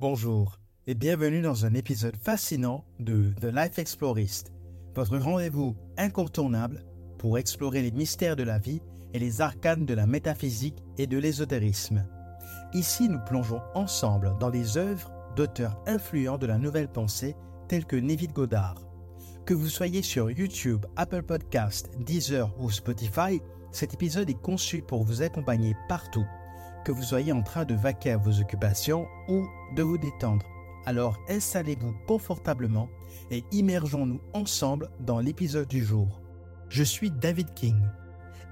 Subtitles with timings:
[0.00, 4.50] Bonjour et bienvenue dans un épisode fascinant de The Life Explorist,
[4.94, 6.86] votre rendez-vous incontournable
[7.18, 8.80] pour explorer les mystères de la vie
[9.12, 12.06] et les arcanes de la métaphysique et de l'ésotérisme.
[12.72, 17.36] Ici, nous plongeons ensemble dans les œuvres d'auteurs influents de la nouvelle pensée
[17.68, 18.76] tels que Neville Goddard.
[19.44, 25.04] Que vous soyez sur YouTube, Apple Podcast, Deezer ou Spotify, cet épisode est conçu pour
[25.04, 26.24] vous accompagner partout
[26.84, 30.46] que vous soyez en train de vaquer à vos occupations ou de vous détendre.
[30.86, 32.88] Alors installez-vous confortablement
[33.30, 36.20] et immergeons-nous ensemble dans l'épisode du jour.
[36.68, 37.80] Je suis David King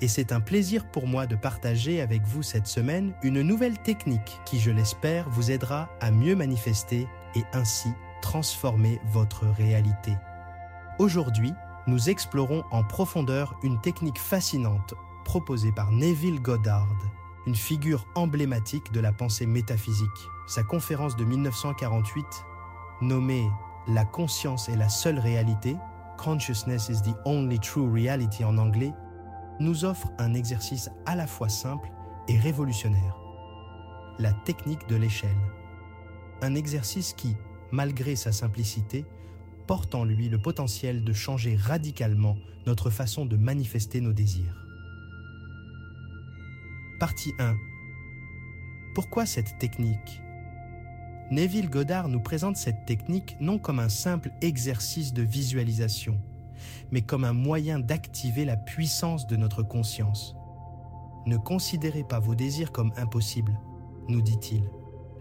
[0.00, 4.40] et c'est un plaisir pour moi de partager avec vous cette semaine une nouvelle technique
[4.44, 7.88] qui, je l'espère, vous aidera à mieux manifester et ainsi
[8.20, 10.12] transformer votre réalité.
[10.98, 11.52] Aujourd'hui,
[11.86, 16.96] nous explorons en profondeur une technique fascinante proposée par Neville Goddard
[17.46, 20.28] une figure emblématique de la pensée métaphysique.
[20.46, 22.24] Sa conférence de 1948,
[23.02, 23.48] nommée
[23.88, 25.76] La conscience est la seule réalité,
[26.18, 28.92] Consciousness is the only true reality en anglais,
[29.60, 31.90] nous offre un exercice à la fois simple
[32.26, 33.16] et révolutionnaire.
[34.18, 35.36] La technique de l'échelle.
[36.42, 37.36] Un exercice qui,
[37.70, 39.04] malgré sa simplicité,
[39.66, 44.65] porte en lui le potentiel de changer radicalement notre façon de manifester nos désirs.
[46.98, 47.58] Partie 1.
[48.94, 50.22] Pourquoi cette technique?
[51.30, 56.18] Neville Goddard nous présente cette technique non comme un simple exercice de visualisation,
[56.90, 60.36] mais comme un moyen d'activer la puissance de notre conscience.
[61.26, 63.60] Ne considérez pas vos désirs comme impossibles,
[64.08, 64.62] nous dit-il.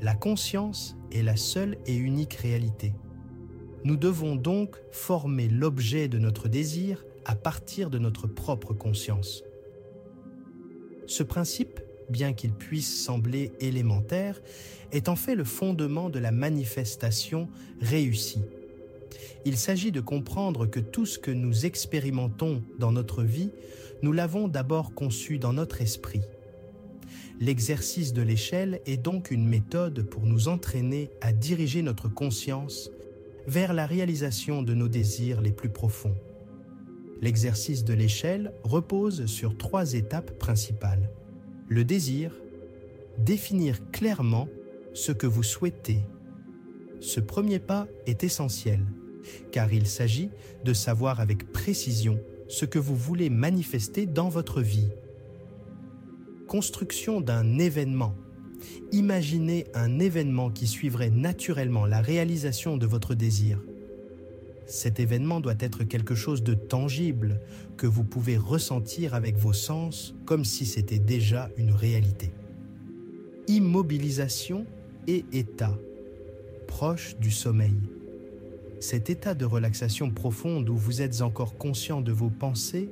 [0.00, 2.94] La conscience est la seule et unique réalité.
[3.82, 9.42] Nous devons donc former l'objet de notre désir à partir de notre propre conscience.
[11.06, 14.40] Ce principe, bien qu'il puisse sembler élémentaire,
[14.92, 17.48] est en fait le fondement de la manifestation
[17.80, 18.42] réussie.
[19.44, 23.50] Il s'agit de comprendre que tout ce que nous expérimentons dans notre vie,
[24.02, 26.22] nous l'avons d'abord conçu dans notre esprit.
[27.40, 32.90] L'exercice de l'échelle est donc une méthode pour nous entraîner à diriger notre conscience
[33.46, 36.14] vers la réalisation de nos désirs les plus profonds.
[37.24, 41.08] L'exercice de l'échelle repose sur trois étapes principales.
[41.68, 42.32] Le désir,
[43.16, 44.46] définir clairement
[44.92, 46.00] ce que vous souhaitez.
[47.00, 48.80] Ce premier pas est essentiel,
[49.52, 50.28] car il s'agit
[50.66, 54.90] de savoir avec précision ce que vous voulez manifester dans votre vie.
[56.46, 58.14] Construction d'un événement.
[58.92, 63.62] Imaginez un événement qui suivrait naturellement la réalisation de votre désir.
[64.66, 67.40] Cet événement doit être quelque chose de tangible
[67.76, 72.30] que vous pouvez ressentir avec vos sens comme si c'était déjà une réalité.
[73.46, 74.66] Immobilisation
[75.06, 75.76] et état,
[76.66, 77.76] proche du sommeil.
[78.80, 82.90] Cet état de relaxation profonde où vous êtes encore conscient de vos pensées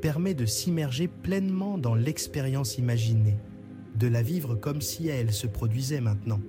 [0.00, 3.36] permet de s'immerger pleinement dans l'expérience imaginée,
[3.96, 6.40] de la vivre comme si elle se produisait maintenant.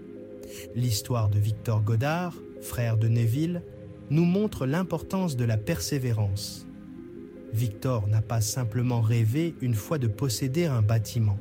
[0.76, 3.64] L'histoire de Victor Godard, frère de Neville,
[4.14, 6.68] nous montre l'importance de la persévérance.
[7.52, 11.40] Victor n'a pas simplement rêvé une fois de posséder un bâtiment.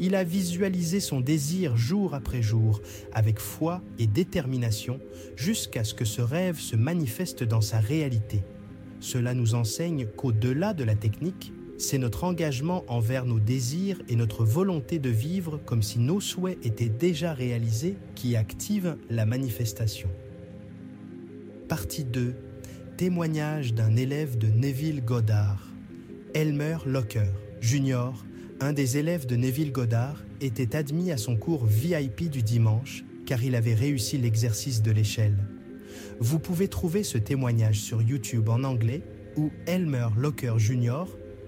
[0.00, 2.80] Il a visualisé son désir jour après jour,
[3.12, 4.98] avec foi et détermination,
[5.36, 8.42] jusqu'à ce que ce rêve se manifeste dans sa réalité.
[8.98, 14.44] Cela nous enseigne qu'au-delà de la technique, c'est notre engagement envers nos désirs et notre
[14.44, 20.08] volonté de vivre comme si nos souhaits étaient déjà réalisés qui active la manifestation.
[21.68, 22.34] Partie 2.
[22.96, 25.72] Témoignage d'un élève de Neville Goddard.
[26.32, 28.24] Elmer Locker, junior,
[28.60, 33.42] un des élèves de Neville Goddard, était admis à son cours VIP du dimanche car
[33.42, 35.36] il avait réussi l'exercice de l'échelle.
[36.20, 39.02] Vous pouvez trouver ce témoignage sur YouTube en anglais
[39.36, 41.04] où Elmer Locker Jr.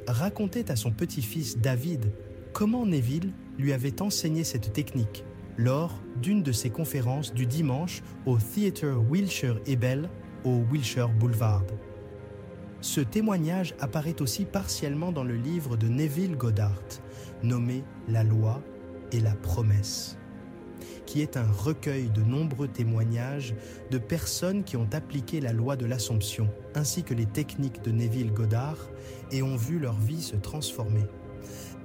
[0.09, 2.11] racontait à son petit-fils David
[2.53, 5.23] comment Neville lui avait enseigné cette technique
[5.59, 10.09] lors d'une de ses conférences du dimanche au Theatre Wilshire Ebel
[10.44, 11.65] au Wilshire Boulevard.
[12.81, 16.82] Ce témoignage apparaît aussi partiellement dans le livre de Neville Goddard,
[17.43, 18.62] nommé La loi
[19.11, 20.17] et la promesse,
[21.05, 23.56] qui est un recueil de nombreux témoignages
[23.91, 28.32] de personnes qui ont appliqué la loi de l'Assomption, ainsi que les techniques de Neville
[28.32, 28.79] Goddard,
[29.32, 31.06] et ont vu leur vie se transformer.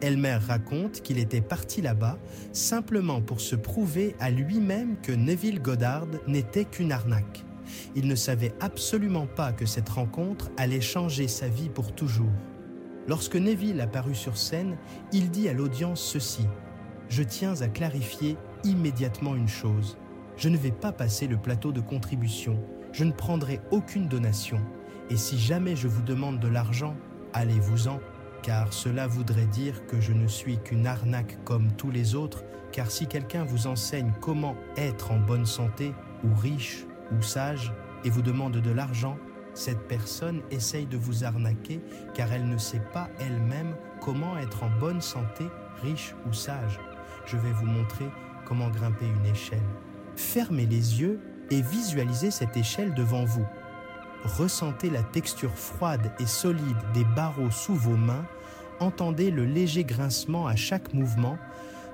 [0.04, 2.18] Elmer raconte qu'il était parti là-bas
[2.52, 7.46] simplement pour se prouver à lui-même que Neville Goddard n'était qu'une arnaque.
[7.96, 12.34] Il ne savait absolument pas que cette rencontre allait changer sa vie pour toujours.
[13.08, 14.76] Lorsque Neville apparut sur scène,
[15.14, 16.48] il dit à l'audience ceci.
[17.08, 18.36] Je tiens à clarifier
[18.66, 19.98] immédiatement une chose.
[20.36, 22.60] Je ne vais pas passer le plateau de contribution.
[22.92, 24.60] Je ne prendrai aucune donation.
[25.10, 26.98] Et si jamais je vous demande de l'argent,
[27.32, 28.00] allez-vous-en,
[28.44, 32.92] car cela voudrait dire que je ne suis qu'une arnaque comme tous les autres, car
[32.92, 35.94] si quelqu'un vous enseigne comment être en bonne santé,
[36.24, 36.86] ou riche,
[37.18, 37.74] ou sage,
[38.04, 39.18] et vous demande de l'argent,
[39.54, 41.80] cette personne essaye de vous arnaquer
[42.14, 45.46] car elle ne sait pas elle-même comment être en bonne santé,
[45.82, 46.80] riche ou sage.
[47.26, 48.06] Je vais vous montrer
[48.46, 49.64] comment grimper une échelle.
[50.16, 51.20] Fermez les yeux
[51.52, 53.46] et visualisez cette échelle devant vous.
[54.24, 58.26] Ressentez la texture froide et solide des barreaux sous vos mains,
[58.80, 61.38] entendez le léger grincement à chaque mouvement,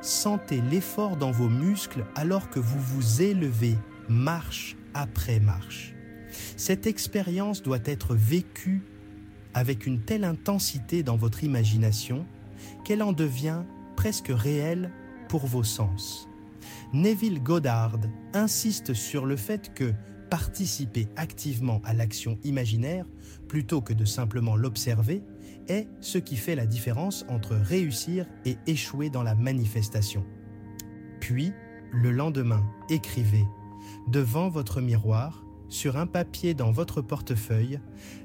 [0.01, 3.75] sentez l'effort dans vos muscles alors que vous vous élevez
[4.07, 5.95] marche après marche.
[6.55, 8.83] Cette expérience doit être vécue
[9.53, 12.25] avec une telle intensité dans votre imagination
[12.85, 13.63] qu'elle en devient
[13.95, 14.91] presque réelle
[15.27, 16.27] pour vos sens.
[16.93, 17.97] Neville Goddard
[18.33, 19.93] insiste sur le fait que
[20.29, 23.05] participer activement à l'action imaginaire,
[23.47, 25.23] plutôt que de simplement l'observer,
[25.67, 30.25] est ce qui fait la différence entre réussir et échouer dans la manifestation.
[31.19, 31.51] Puis,
[31.91, 33.45] le lendemain, écrivez,
[34.07, 37.79] devant votre miroir, sur un papier dans votre portefeuille,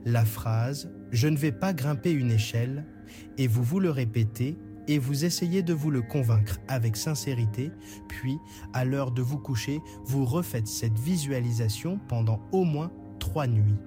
[0.07, 2.87] la phrase⁇ Je ne vais pas grimper une échelle⁇
[3.37, 4.57] et vous vous le répétez
[4.89, 7.71] et vous essayez de vous le convaincre avec sincérité,
[8.09, 8.39] puis,
[8.73, 13.79] à l'heure de vous coucher, vous refaites cette visualisation pendant au moins trois nuits.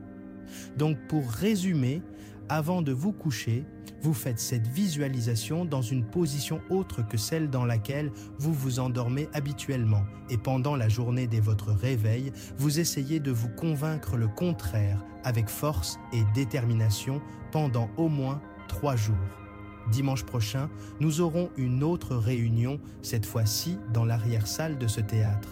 [0.78, 2.02] Donc pour résumer,
[2.50, 3.66] avant de vous coucher,
[4.02, 9.28] vous faites cette visualisation dans une position autre que celle dans laquelle vous vous endormez
[9.34, 10.04] habituellement.
[10.30, 15.50] Et pendant la journée de votre réveil, vous essayez de vous convaincre le contraire avec
[15.50, 17.22] force et détermination
[17.52, 19.47] pendant au moins trois jours.
[19.92, 20.70] Dimanche prochain,
[21.00, 25.50] nous aurons une autre réunion, cette fois-ci dans l'arrière-salle de ce théâtre.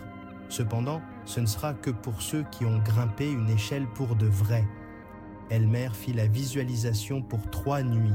[0.49, 4.67] Cependant, ce ne sera que pour ceux qui ont grimpé une échelle pour de vrai.
[5.49, 8.13] Elmer fit la visualisation pour trois nuits,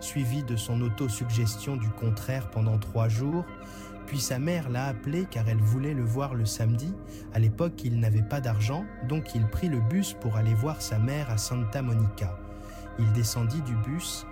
[0.00, 3.44] suivie de son autosuggestion du contraire pendant trois jours,
[4.06, 6.94] puis sa mère l'a appelé car elle voulait le voir le samedi.
[7.34, 10.98] À l'époque, il n'avait pas d'argent, donc il prit le bus pour aller voir sa
[10.98, 12.38] mère à Santa Monica.
[12.98, 14.24] Il descendit du bus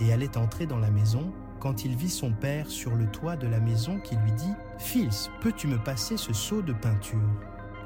[0.00, 3.46] et allait entrer dans la maison quand il vit son père sur le toit de
[3.46, 7.18] la maison qui lui dit «Fils, peux-tu me passer ce seau de peinture?»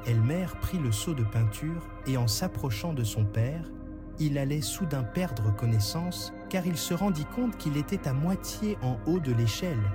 [0.07, 3.69] Elmer prit le seau de peinture et en s'approchant de son père,
[4.19, 8.97] il allait soudain perdre connaissance car il se rendit compte qu'il était à moitié en
[9.07, 9.91] haut de l'échelle.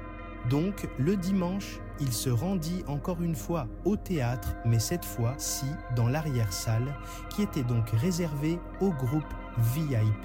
[0.48, 5.66] Donc, le dimanche, il se rendit encore une fois au théâtre, mais cette fois-ci
[5.96, 6.96] dans l'arrière-salle,
[7.28, 9.34] qui était donc réservée au groupe
[9.74, 10.16] VIP,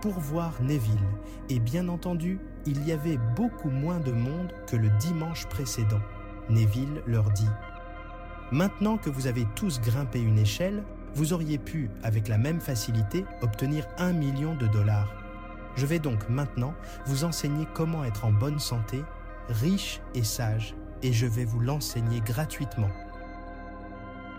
[0.00, 0.94] pour voir Neville.
[1.48, 6.00] Et bien entendu, il y avait beaucoup moins de monde que le dimanche précédent.
[6.48, 7.48] Neville leur dit
[8.52, 10.82] Maintenant que vous avez tous grimpé une échelle,
[11.14, 15.12] vous auriez pu, avec la même facilité, obtenir un million de dollars.
[15.74, 16.74] Je vais donc maintenant
[17.06, 19.02] vous enseigner comment être en bonne santé,
[19.48, 22.90] riche et sage, et je vais vous l'enseigner gratuitement.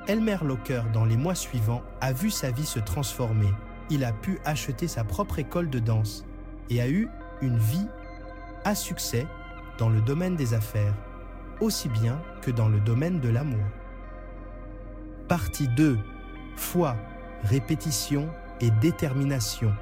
[0.08, 3.52] Elmer Locker, dans les mois suivants, a vu sa vie se transformer.
[3.90, 6.26] Il a pu acheter sa propre école de danse
[6.70, 7.08] et a eu
[7.42, 7.88] une vie
[8.66, 9.26] à succès
[9.78, 10.94] dans le domaine des affaires,
[11.62, 13.66] aussi bien que dans le domaine de l'amour.
[15.28, 15.98] Partie 2
[16.58, 16.96] foi,
[17.44, 19.74] répétition et détermination.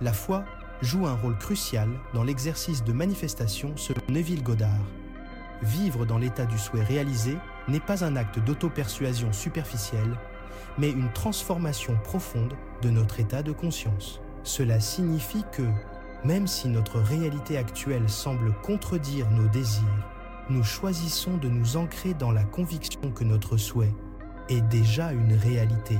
[0.00, 0.44] La foi
[0.82, 4.84] joue un rôle crucial dans l'exercice de manifestation selon Neville Goddard.
[5.62, 7.38] Vivre dans l'état du souhait réalisé
[7.68, 10.16] n'est pas un acte d'auto-persuasion superficielle,
[10.78, 14.20] mais une transformation profonde de notre état de conscience.
[14.42, 15.62] Cela signifie que,
[16.24, 20.08] même si notre réalité actuelle semble contredire nos désirs,
[20.50, 23.94] nous choisissons de nous ancrer dans la conviction que notre souhait
[24.48, 25.98] est déjà une réalité.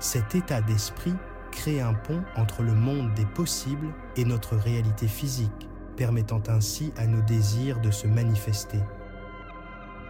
[0.00, 1.14] Cet état d'esprit
[1.50, 7.06] crée un pont entre le monde des possibles et notre réalité physique, permettant ainsi à
[7.06, 8.80] nos désirs de se manifester.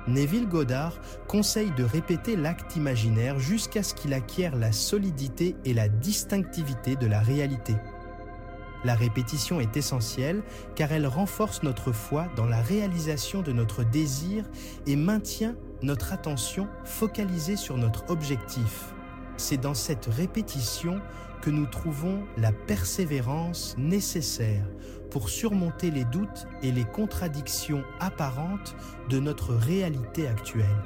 [0.06, 5.88] Neville Goddard conseille de répéter l'acte imaginaire jusqu'à ce qu'il acquiert la solidité et la
[5.88, 7.74] distinctivité de la réalité.
[8.84, 10.42] La répétition est essentielle
[10.74, 14.44] car elle renforce notre foi dans la réalisation de notre désir
[14.86, 18.93] et maintient notre attention focalisée sur notre objectif.
[19.36, 21.00] C'est dans cette répétition
[21.42, 24.64] que nous trouvons la persévérance nécessaire
[25.10, 28.74] pour surmonter les doutes et les contradictions apparentes
[29.10, 30.82] de notre réalité actuelle.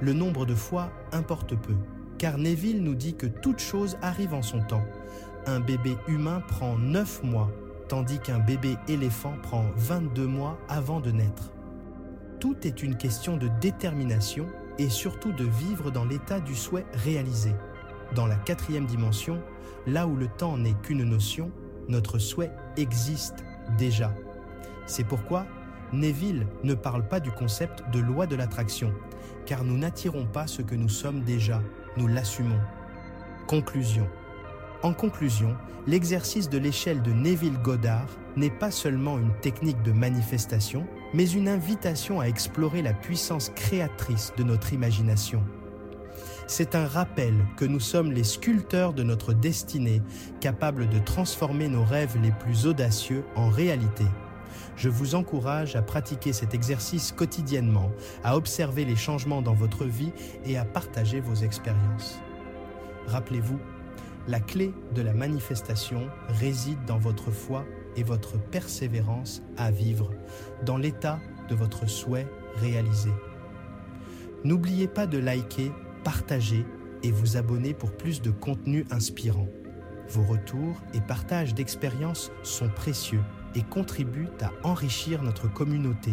[0.00, 1.74] Le nombre de fois importe peu,
[2.18, 4.84] car Neville nous dit que toute chose arrive en son temps.
[5.46, 7.50] Un bébé humain prend 9 mois,
[7.88, 11.52] tandis qu'un bébé éléphant prend 22 mois avant de naître
[12.40, 14.46] Tout est une question de détermination
[14.78, 17.54] et surtout de vivre dans l'état du souhait réalisé.
[18.14, 19.40] Dans la quatrième dimension,
[19.86, 21.50] là où le temps n'est qu'une notion,
[21.88, 23.44] notre souhait existe
[23.78, 24.14] déjà.
[24.86, 25.46] C'est pourquoi
[25.92, 28.92] Neville ne parle pas du concept de loi de l'attraction,
[29.46, 31.62] car nous n'attirons pas ce que nous sommes déjà,
[31.96, 32.60] nous l'assumons.
[33.46, 34.08] Conclusion.
[34.84, 40.86] En conclusion, l'exercice de l'échelle de Neville Goddard n'est pas seulement une technique de manifestation,
[41.14, 45.42] mais une invitation à explorer la puissance créatrice de notre imagination.
[46.46, 50.02] C'est un rappel que nous sommes les sculpteurs de notre destinée,
[50.40, 54.04] capables de transformer nos rêves les plus audacieux en réalité.
[54.76, 57.90] Je vous encourage à pratiquer cet exercice quotidiennement,
[58.22, 60.12] à observer les changements dans votre vie
[60.44, 62.20] et à partager vos expériences.
[63.06, 63.58] Rappelez-vous,
[64.26, 67.64] la clé de la manifestation réside dans votre foi
[67.96, 70.10] et votre persévérance à vivre,
[70.64, 73.10] dans l'état de votre souhait réalisé.
[74.44, 76.64] N'oubliez pas de liker, partager
[77.02, 79.48] et vous abonner pour plus de contenu inspirant.
[80.08, 83.22] Vos retours et partages d'expériences sont précieux
[83.54, 86.12] et contribuent à enrichir notre communauté.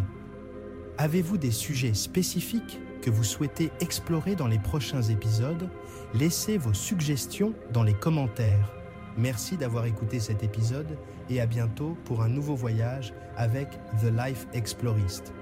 [0.97, 2.79] Avez-vous des sujets spécifiques?
[3.01, 5.69] Que vous souhaitez explorer dans les prochains épisodes
[6.13, 8.73] Laissez vos suggestions dans les commentaires.
[9.17, 10.97] Merci d'avoir écouté cet épisode
[11.29, 13.69] et à bientôt pour un nouveau voyage avec
[14.01, 15.33] The Life Explorist.